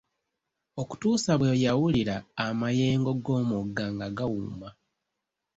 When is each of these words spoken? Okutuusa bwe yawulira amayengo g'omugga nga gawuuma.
Okutuusa 0.81 1.31
bwe 1.39 1.49
yawulira 1.65 2.15
amayengo 2.45 3.11
g'omugga 3.23 3.85
nga 3.95 4.07
gawuuma. 4.17 4.69